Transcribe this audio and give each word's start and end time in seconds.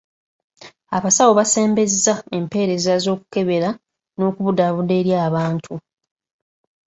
Abasawo 0.97 1.31
basembezza 1.39 2.13
empeereza 2.37 2.93
z'okukebera 3.03 3.69
n'okubudaabuda 4.17 4.93
eri 5.01 5.11
abantu. 5.27 5.73